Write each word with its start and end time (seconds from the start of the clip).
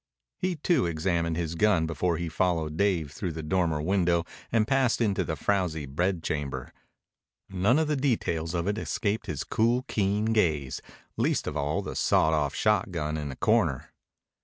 He, 0.39 0.55
too, 0.55 0.87
examined 0.87 1.37
his 1.37 1.53
gun 1.53 1.85
before 1.85 2.17
he 2.17 2.27
followed 2.27 2.75
Dave 2.75 3.11
through 3.11 3.33
the 3.33 3.43
dormer 3.43 3.83
window 3.83 4.23
and 4.51 4.67
passed 4.67 4.99
into 4.99 5.23
the 5.23 5.35
frowsy 5.35 5.85
bedchamber. 5.85 6.73
None 7.49 7.77
of 7.77 7.87
the 7.87 7.95
details 7.95 8.55
of 8.55 8.65
it 8.65 8.79
escaped 8.79 9.27
his 9.27 9.43
cool, 9.43 9.83
keen 9.87 10.33
gaze, 10.33 10.81
least 11.17 11.45
of 11.45 11.55
all 11.55 11.83
the 11.83 11.95
sawed 11.95 12.33
off 12.33 12.55
shotgun 12.55 13.15
in 13.15 13.29
the 13.29 13.35
corner. 13.35 13.91